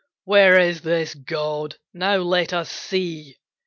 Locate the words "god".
1.13-1.75